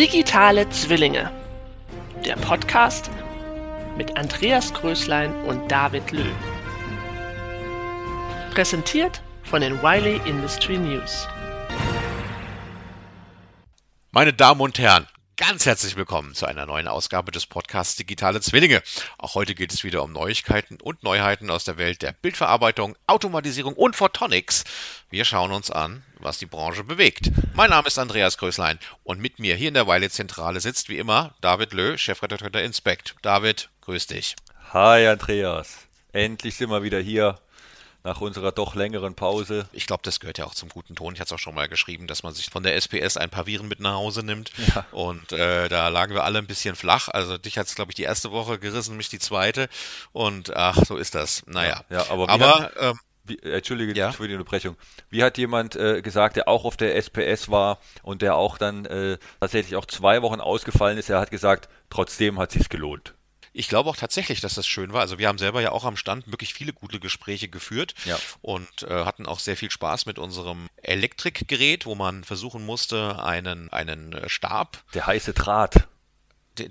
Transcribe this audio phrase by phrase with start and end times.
[0.00, 1.30] Digitale Zwillinge.
[2.24, 3.10] Der Podcast
[3.98, 6.24] mit Andreas Größlein und David Löw.
[8.50, 11.28] Präsentiert von den Wiley Industry News.
[14.12, 15.06] Meine Damen und Herren,
[15.40, 18.82] Ganz herzlich willkommen zu einer neuen Ausgabe des Podcasts Digitale Zwillinge.
[19.16, 23.72] Auch heute geht es wieder um Neuigkeiten und Neuheiten aus der Welt der Bildverarbeitung, Automatisierung
[23.72, 24.64] und Photonics.
[25.08, 27.30] Wir schauen uns an, was die Branche bewegt.
[27.54, 30.98] Mein Name ist Andreas Größlein und mit mir hier in der Weile Zentrale sitzt wie
[30.98, 33.16] immer David Löh, Chefredakteur der Inspect.
[33.22, 34.36] David, grüß dich.
[34.74, 37.38] Hi Andreas, endlich sind wir wieder hier
[38.04, 39.68] nach unserer doch längeren Pause.
[39.72, 41.14] Ich glaube, das gehört ja auch zum guten Ton.
[41.14, 43.46] Ich hatte es auch schon mal geschrieben, dass man sich von der SPS ein paar
[43.46, 44.52] Viren mit nach Hause nimmt.
[44.74, 44.86] Ja.
[44.92, 47.08] Und äh, da lagen wir alle ein bisschen flach.
[47.08, 49.68] Also dich hat es, glaube ich, die erste Woche gerissen, mich die zweite.
[50.12, 51.42] Und ach, so ist das.
[51.46, 51.84] Naja.
[51.90, 54.12] Ja, aber, aber hat, ähm, wie, Entschuldige ja?
[54.12, 54.76] für die Unterbrechung.
[55.08, 58.86] Wie hat jemand äh, gesagt, der auch auf der SPS war und der auch dann
[58.86, 63.14] äh, tatsächlich auch zwei Wochen ausgefallen ist, er hat gesagt, trotzdem hat es sich gelohnt.
[63.52, 65.00] Ich glaube auch tatsächlich, dass das schön war.
[65.00, 68.18] Also wir haben selber ja auch am Stand wirklich viele gute Gespräche geführt ja.
[68.42, 73.72] und äh, hatten auch sehr viel Spaß mit unserem Elektrikgerät, wo man versuchen musste, einen,
[73.72, 74.82] einen äh, Stab.
[74.94, 75.88] Der heiße Draht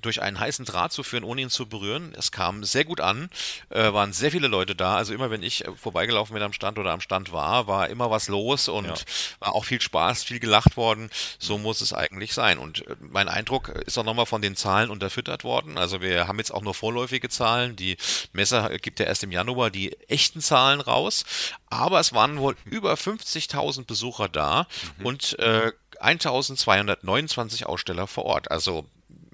[0.01, 2.13] durch einen heißen Draht zu führen, ohne ihn zu berühren.
[2.17, 3.29] Es kam sehr gut an,
[3.69, 4.95] äh, waren sehr viele Leute da.
[4.95, 8.11] Also immer, wenn ich äh, vorbeigelaufen bin am Stand oder am Stand war, war immer
[8.11, 8.95] was los und ja.
[9.39, 11.09] war auch viel Spaß, viel gelacht worden.
[11.39, 12.57] So muss es eigentlich sein.
[12.57, 15.77] Und äh, mein Eindruck ist auch nochmal von den Zahlen unterfüttert worden.
[15.77, 17.75] Also wir haben jetzt auch nur vorläufige Zahlen.
[17.75, 17.97] Die
[18.33, 21.25] Messe gibt ja erst im Januar die echten Zahlen raus.
[21.69, 25.05] Aber es waren wohl über 50.000 Besucher da mhm.
[25.05, 28.51] und äh, 1229 Aussteller vor Ort.
[28.51, 28.85] Also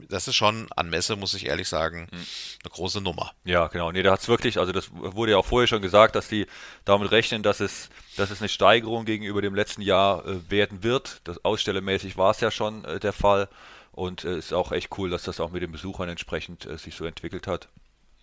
[0.10, 2.20] das ist schon an Messe, muss ich ehrlich sagen, hm.
[2.20, 3.32] eine große Nummer.
[3.44, 3.92] Ja, genau.
[3.92, 6.48] Nee, da hat es wirklich, also das wurde ja auch vorher schon gesagt, dass die
[6.84, 11.22] damit rechnen, dass es, dass es eine Steigerung gegenüber dem letzten Jahr äh, werden wird.
[11.24, 13.50] Das ausstellermäßig war es ja schon äh, der Fall.
[13.92, 16.78] Und es äh, ist auch echt cool, dass das auch mit den Besuchern entsprechend äh,
[16.78, 17.70] sich so entwickelt hat.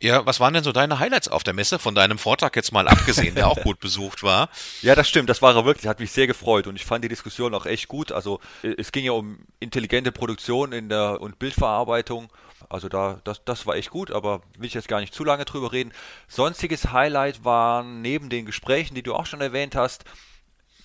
[0.03, 2.89] Ja, was waren denn so deine Highlights auf der Messe, von deinem Vortrag jetzt mal
[2.89, 4.49] abgesehen, der auch gut besucht war?
[4.81, 7.09] Ja, das stimmt, das war er wirklich, hat mich sehr gefreut und ich fand die
[7.09, 8.11] Diskussion auch echt gut.
[8.11, 12.33] Also es ging ja um intelligente Produktion in der und Bildverarbeitung.
[12.69, 15.45] Also da, das, das war echt gut, aber will ich jetzt gar nicht zu lange
[15.45, 15.93] drüber reden.
[16.27, 20.05] Sonstiges Highlight waren neben den Gesprächen, die du auch schon erwähnt hast,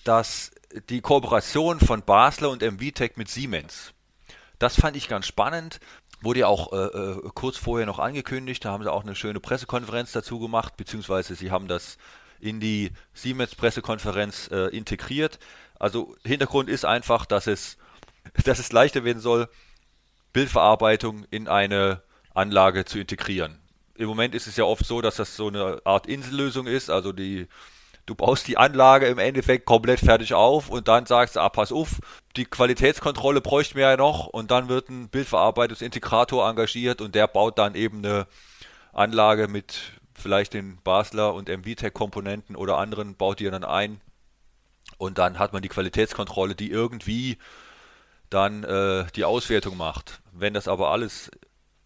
[0.04, 0.52] dass
[0.90, 3.94] die Kooperation von Basler und MVTech mit Siemens.
[4.60, 5.80] Das fand ich ganz spannend.
[6.20, 9.40] Wurde ja auch äh, äh, kurz vorher noch angekündigt, da haben sie auch eine schöne
[9.40, 11.96] Pressekonferenz dazu gemacht, beziehungsweise sie haben das
[12.40, 15.38] in die Siemens-Pressekonferenz äh, integriert.
[15.78, 17.78] Also Hintergrund ist einfach, dass es,
[18.44, 19.48] dass es leichter werden soll,
[20.32, 22.02] Bildverarbeitung in eine
[22.34, 23.58] Anlage zu integrieren.
[23.94, 27.12] Im Moment ist es ja oft so, dass das so eine Art Insellösung ist, also
[27.12, 27.48] die
[28.08, 31.72] Du baust die Anlage im Endeffekt komplett fertig auf und dann sagst du, ah, pass
[31.72, 32.00] auf,
[32.36, 37.58] die Qualitätskontrolle bräuchten wir ja noch und dann wird ein Bildverarbeitungsintegrator engagiert und der baut
[37.58, 38.26] dann eben eine
[38.94, 44.00] Anlage mit vielleicht den Basler und MVTech-Komponenten oder anderen, baut die dann ein
[44.96, 47.36] und dann hat man die Qualitätskontrolle, die irgendwie
[48.30, 50.22] dann äh, die Auswertung macht.
[50.32, 51.30] Wenn das aber alles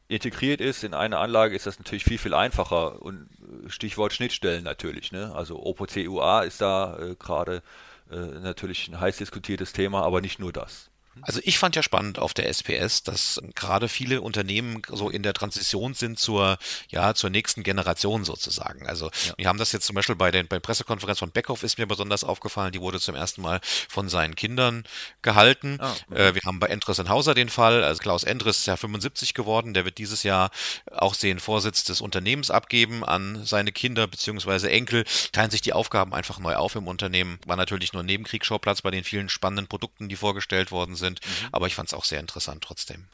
[0.07, 3.03] integriert ist in eine Anlage, ist das natürlich viel, viel einfacher.
[3.03, 3.29] Und
[3.67, 5.13] Stichwort Schnittstellen natürlich.
[5.13, 5.33] Ne?
[5.35, 7.63] Also OPC-UA ist da äh, gerade
[8.11, 10.92] äh, natürlich ein heiß diskutiertes Thema, aber nicht nur das.
[11.21, 15.35] Also ich fand ja spannend auf der SPS, dass gerade viele Unternehmen so in der
[15.35, 16.59] Transition sind zur,
[16.89, 18.87] ja, zur nächsten Generation sozusagen.
[18.87, 19.35] Also ja.
[19.37, 22.25] wir haben das jetzt zum Beispiel bei der bei Pressekonferenz von Beckhoff ist mir besonders
[22.25, 24.85] aufgefallen, die wurde zum ersten Mal von seinen Kindern
[25.21, 25.77] gehalten.
[25.81, 26.29] Ah, okay.
[26.29, 29.35] äh, wir haben bei Endres in Hauser den Fall, also Klaus Endres ist ja 75
[29.35, 30.51] geworden, der wird dieses Jahr
[30.91, 34.69] auch den Vorsitz des Unternehmens abgeben an seine Kinder bzw.
[34.69, 37.39] Enkel, teilen sich die Aufgaben einfach neu auf im Unternehmen.
[37.47, 41.21] War natürlich nur ein Nebenkriegsschauplatz bei den vielen spannenden Produkten, die vorgestellt worden sind sind.
[41.21, 41.49] Mhm.
[41.53, 43.09] Aber ich fand es auch sehr interessant trotzdem.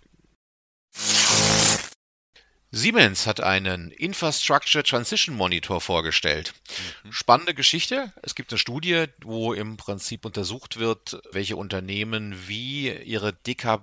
[2.71, 6.53] Siemens hat einen Infrastructure Transition Monitor vorgestellt.
[7.03, 7.13] Mhm.
[7.13, 8.13] Spannende Geschichte.
[8.23, 13.83] Es gibt eine Studie, wo im Prinzip untersucht wird, welche Unternehmen wie ihre Dekar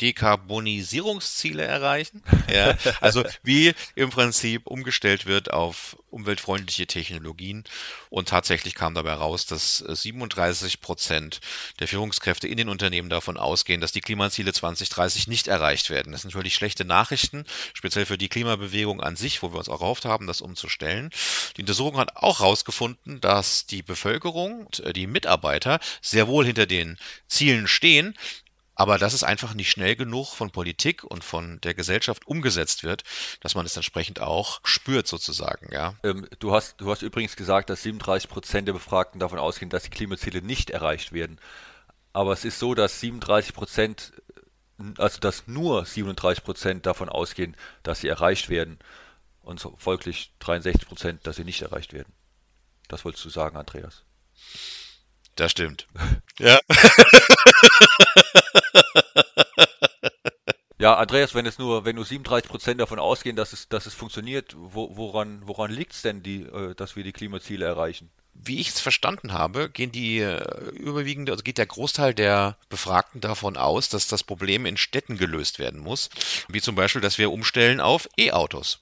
[0.00, 2.22] Dekarbonisierungsziele erreichen.
[2.48, 7.64] Ja, also wie im Prinzip umgestellt wird auf umweltfreundliche Technologien.
[8.08, 11.40] Und tatsächlich kam dabei raus, dass 37 Prozent
[11.78, 16.12] der Führungskräfte in den Unternehmen davon ausgehen, dass die Klimaziele 2030 nicht erreicht werden.
[16.12, 19.82] Das sind natürlich schlechte Nachrichten, speziell für die Klimabewegung an sich, wo wir uns auch
[19.82, 21.10] erhofft haben, das umzustellen.
[21.56, 26.96] Die Untersuchung hat auch herausgefunden, dass die Bevölkerung und die Mitarbeiter sehr wohl hinter den
[27.26, 28.16] Zielen stehen,
[28.78, 33.02] aber dass es einfach nicht schnell genug von Politik und von der Gesellschaft umgesetzt wird,
[33.40, 35.94] dass man es entsprechend auch spürt sozusagen, ja.
[36.04, 39.82] Ähm, du hast, du hast übrigens gesagt, dass 37 Prozent der Befragten davon ausgehen, dass
[39.82, 41.40] die Klimaziele nicht erreicht werden.
[42.12, 44.12] Aber es ist so, dass 37 Prozent
[44.96, 48.78] also dass nur 37 Prozent davon ausgehen, dass sie erreicht werden
[49.40, 52.12] und folglich 63 Prozent, dass sie nicht erreicht werden.
[52.86, 54.04] Das wolltest du sagen, Andreas.
[55.38, 55.86] Das stimmt.
[56.38, 56.58] ja.
[60.80, 63.94] Ja, Andreas, wenn es nur, wenn nur 37 Prozent davon ausgehen, dass es, dass es
[63.94, 68.10] funktioniert, wo, woran, woran liegt es denn, die, äh, dass wir die Klimaziele erreichen?
[68.32, 73.20] Wie ich es verstanden habe, gehen die äh, überwiegende, also geht der Großteil der Befragten
[73.20, 76.10] davon aus, dass das Problem in Städten gelöst werden muss.
[76.46, 78.78] Wie zum Beispiel, dass wir umstellen auf E-Autos.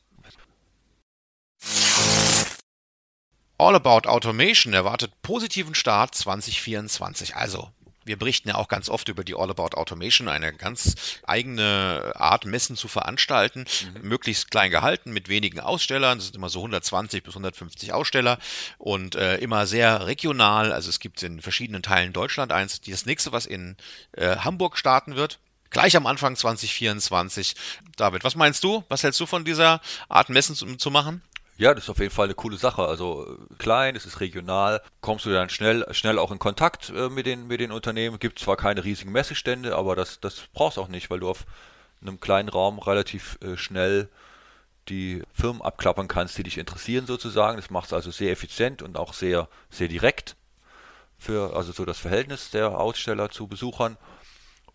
[3.58, 7.37] All About Automation erwartet positiven Start 2024.
[7.37, 7.70] Also
[8.06, 10.94] wir berichten ja auch ganz oft über die All About Automation, eine ganz
[11.26, 13.64] eigene Art, Messen zu veranstalten,
[13.94, 14.08] mhm.
[14.08, 16.19] möglichst klein gehalten, mit wenigen Ausstellern.
[16.19, 18.38] Das sind immer so 120 bis 150 Aussteller
[18.79, 20.73] und äh, immer sehr regional.
[20.73, 22.81] Also es gibt in verschiedenen Teilen Deutschland eins.
[22.81, 23.76] Das nächste, was in
[24.12, 27.56] äh, Hamburg starten wird, gleich am Anfang 2024.
[27.97, 28.85] David, was meinst du?
[28.88, 31.23] Was hältst du von dieser Art Messen zu, zu machen?
[31.58, 32.82] Ja, das ist auf jeden Fall eine coole Sache.
[32.87, 37.08] Also äh, klein, es ist regional, kommst du dann schnell, schnell auch in Kontakt äh,
[37.08, 38.19] mit, den, mit den Unternehmen.
[38.19, 41.47] Gibt zwar keine riesigen Messestände, aber das, das brauchst du auch nicht, weil du auf
[42.03, 44.08] einem kleinen Raum relativ äh, schnell
[44.88, 47.56] die Firmen abklappern kannst, die dich interessieren sozusagen.
[47.56, 50.37] Das macht es also sehr effizient und auch sehr, sehr direkt
[51.19, 53.97] für also so das Verhältnis der Aussteller zu Besuchern.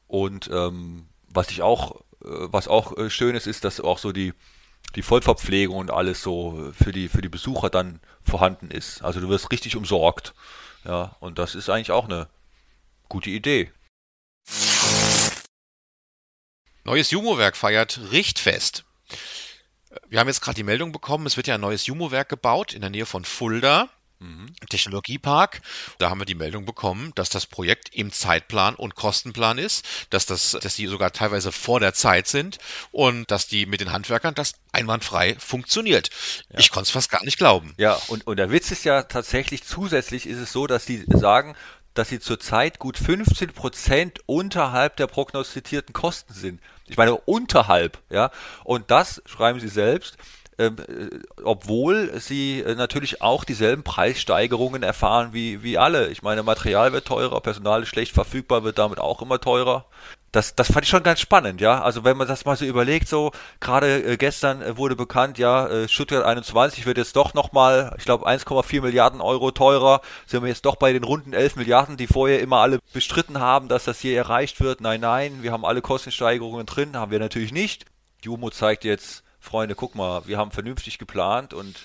[0.07, 4.12] Und ähm, was ich auch, äh, was auch äh, schön ist, ist, dass auch so
[4.12, 4.33] die
[4.95, 9.01] die Vollverpflegung und alles so für die, für die Besucher dann vorhanden ist.
[9.01, 10.33] Also du wirst richtig umsorgt.
[10.83, 12.28] Ja, und das ist eigentlich auch eine
[13.07, 13.72] gute Idee.
[16.83, 18.83] Neues Jumo-Werk feiert Richtfest.
[20.07, 22.81] Wir haben jetzt gerade die Meldung bekommen, es wird ja ein neues Jumo-Werk gebaut in
[22.81, 23.89] der Nähe von Fulda.
[24.21, 24.53] Mhm.
[24.69, 25.62] Technologiepark.
[25.97, 30.27] Da haben wir die Meldung bekommen, dass das Projekt im Zeitplan und Kostenplan ist, dass
[30.27, 32.59] das, dass die sogar teilweise vor der Zeit sind
[32.91, 36.12] und dass die mit den Handwerkern das einwandfrei funktioniert.
[36.51, 36.59] Ja.
[36.59, 37.73] Ich konnte es fast gar nicht glauben.
[37.77, 41.56] Ja, und, und der Witz ist ja tatsächlich zusätzlich ist es so, dass die sagen,
[41.95, 46.62] dass sie zurzeit gut 15 Prozent unterhalb der prognostizierten Kosten sind.
[46.85, 48.31] Ich meine, unterhalb, ja.
[48.63, 50.18] Und das schreiben sie selbst
[50.62, 56.10] ähm, äh, obwohl sie äh, natürlich auch dieselben Preissteigerungen erfahren wie, wie alle.
[56.10, 59.86] Ich meine, Material wird teurer, Personal ist schlecht verfügbar, wird damit auch immer teurer.
[60.31, 61.81] Das, das fand ich schon ganz spannend, ja.
[61.81, 65.90] Also wenn man das mal so überlegt, so gerade äh, gestern wurde bekannt, ja, äh,
[65.90, 70.02] Stuttgart 21 wird jetzt doch nochmal, ich glaube 1,4 Milliarden Euro teurer.
[70.28, 73.68] Sind wir jetzt doch bei den runden 11 Milliarden, die vorher immer alle bestritten haben,
[73.68, 74.80] dass das hier erreicht wird.
[74.80, 77.86] Nein, nein, wir haben alle Kostensteigerungen drin, haben wir natürlich nicht.
[78.24, 81.76] Jumo zeigt jetzt Freunde, guck mal, wir haben vernünftig geplant und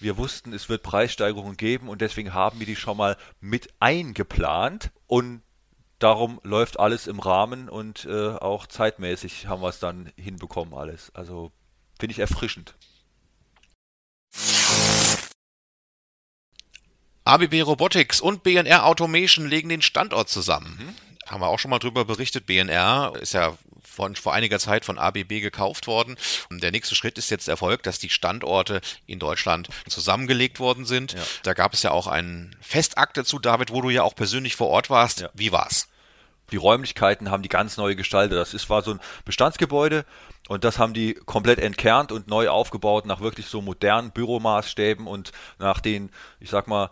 [0.00, 4.92] wir wussten, es wird Preissteigerungen geben und deswegen haben wir die schon mal mit eingeplant
[5.06, 5.42] und
[5.98, 11.10] darum läuft alles im Rahmen und äh, auch zeitmäßig haben wir es dann hinbekommen alles.
[11.14, 11.52] Also
[11.98, 12.74] finde ich erfrischend.
[17.24, 20.78] ABB Robotics und BNR Automation legen den Standort zusammen.
[20.78, 21.09] Mhm.
[21.30, 22.46] Haben wir auch schon mal drüber berichtet.
[22.46, 26.16] BNR ist ja von, vor einiger Zeit von ABB gekauft worden.
[26.50, 31.12] Und der nächste Schritt ist jetzt erfolgt, dass die Standorte in Deutschland zusammengelegt worden sind.
[31.12, 31.20] Ja.
[31.44, 34.68] Da gab es ja auch einen Festakt dazu, David, wo du ja auch persönlich vor
[34.68, 35.20] Ort warst.
[35.20, 35.30] Ja.
[35.34, 35.88] Wie war's?
[36.50, 38.36] Die Räumlichkeiten haben die ganz neue Gestaltet.
[38.36, 40.04] Das ist, war so ein Bestandsgebäude
[40.48, 45.30] und das haben die komplett entkernt und neu aufgebaut nach wirklich so modernen Büromaßstäben und
[45.60, 46.10] nach den,
[46.40, 46.90] ich sag mal,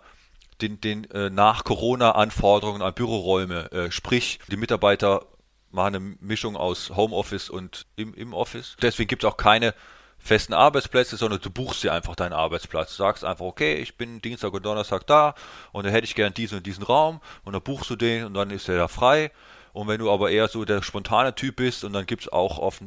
[0.61, 3.71] den, den äh, nach Corona-Anforderungen an Büroräume.
[3.73, 5.27] Äh, sprich, die Mitarbeiter
[5.71, 8.77] machen eine Mischung aus Homeoffice und im, im Office.
[8.81, 9.75] Deswegen gibt es auch keine
[10.19, 12.97] festen Arbeitsplätze, sondern du buchst dir einfach deinen Arbeitsplatz.
[12.97, 15.35] Du sagst einfach, okay, ich bin Dienstag und Donnerstag da
[15.73, 18.35] und dann hätte ich gern diesen und diesen Raum und dann buchst du den und
[18.35, 19.31] dann ist der da frei.
[19.73, 22.59] Und wenn du aber eher so der spontane Typ bist und dann gibt es auch
[22.59, 22.81] auf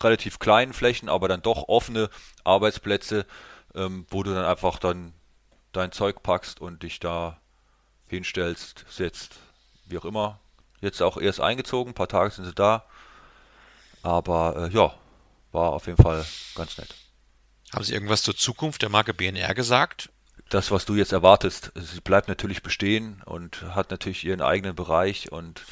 [0.00, 2.08] relativ kleinen Flächen, aber dann doch offene
[2.44, 3.26] Arbeitsplätze,
[3.74, 5.12] ähm, wo du dann einfach dann
[5.72, 7.38] dein Zeug packst und dich da
[8.06, 9.36] hinstellst, setzt,
[9.86, 10.40] wie auch immer,
[10.82, 12.84] Jetzt auch erst eingezogen, ein paar Tage sind sie da.
[14.02, 14.92] Aber äh, ja,
[15.52, 16.26] war auf jeden Fall
[16.56, 16.94] ganz nett.
[17.72, 20.10] Haben Sie irgendwas zur Zukunft der Marke BNR gesagt?
[20.50, 25.30] Das, was du jetzt erwartest, sie bleibt natürlich bestehen und hat natürlich ihren eigenen Bereich
[25.30, 25.62] und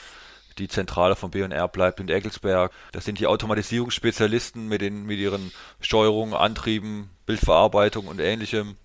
[0.59, 2.73] die Zentrale von BNR bleibt in Eggelsberg.
[2.93, 8.77] Das sind die Automatisierungsspezialisten mit, den, mit ihren Steuerungen, Antrieben, Bildverarbeitung und ähnlichem.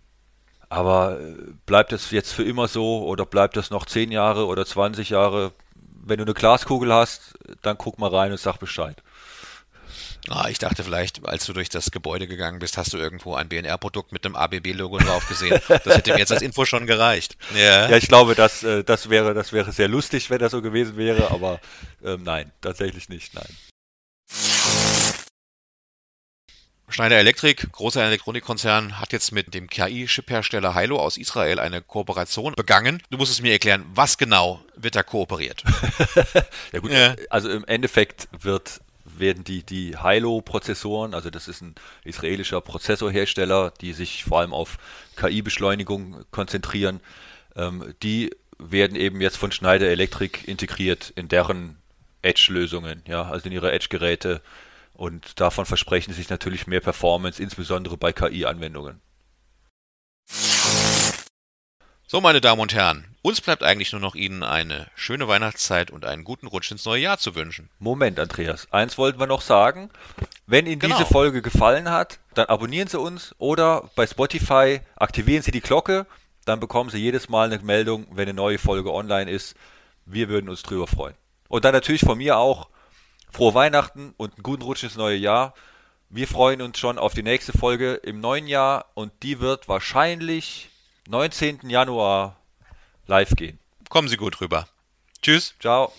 [0.70, 4.66] Aber äh, bleibt es jetzt für immer so oder bleibt es noch 10 Jahre oder
[4.66, 5.52] 20 Jahre?
[6.06, 9.02] wenn du eine Glaskugel hast, dann guck mal rein und sag Bescheid.
[10.28, 13.48] Ah, ich dachte vielleicht, als du durch das Gebäude gegangen bist, hast du irgendwo ein
[13.48, 15.60] BNR-Produkt mit einem ABB-Logo drauf gesehen.
[15.68, 17.38] Das hätte mir jetzt als Info schon gereicht.
[17.54, 20.64] Ja, ja ich glaube, das, äh, das, wäre, das wäre sehr lustig, wenn das so
[20.64, 21.60] gewesen wäre, aber
[22.04, 23.46] ähm, nein, tatsächlich nicht, nein.
[26.96, 33.04] Schneider Electric, großer Elektronikkonzern, hat jetzt mit dem KI-Chip-Hersteller Hilo aus Israel eine Kooperation begangen.
[33.10, 35.62] Du musst es mir erklären, was genau wird da kooperiert?
[36.72, 37.14] ja gut, ja.
[37.30, 41.76] also im Endeffekt wird werden die, die Hilo-Prozessoren, also das ist ein
[42.06, 44.78] israelischer Prozessorhersteller, die sich vor allem auf
[45.18, 47.02] KI-Beschleunigung konzentrieren,
[47.58, 51.76] ähm, die werden eben jetzt von Schneider Electric integriert in deren
[52.22, 54.42] Edge-Lösungen, ja, also in ihre Edge-Geräte
[54.96, 59.02] und davon versprechen sie sich natürlich mehr Performance, insbesondere bei KI-Anwendungen.
[62.08, 66.06] So, meine Damen und Herren, uns bleibt eigentlich nur noch Ihnen eine schöne Weihnachtszeit und
[66.06, 67.72] einen guten Rutsch ins neue Jahr zu wünschen.
[67.80, 69.90] Moment, Andreas, eins wollten wir noch sagen.
[70.46, 70.96] Wenn Ihnen genau.
[70.96, 76.06] diese Folge gefallen hat, dann abonnieren Sie uns oder bei Spotify aktivieren Sie die Glocke,
[76.46, 79.56] dann bekommen Sie jedes Mal eine Meldung, wenn eine neue Folge online ist.
[80.06, 81.16] Wir würden uns drüber freuen.
[81.48, 82.70] Und dann natürlich von mir auch
[83.36, 85.54] frohe Weihnachten und einen guten Rutsch ins neue Jahr.
[86.10, 90.70] Wir freuen uns schon auf die nächste Folge im neuen Jahr und die wird wahrscheinlich
[91.10, 91.70] 19.
[91.70, 92.38] Januar
[93.08, 93.60] live gehen.
[93.90, 94.70] Kommen Sie gut rüber.
[95.22, 95.54] Tschüss.
[95.60, 95.92] Ciao.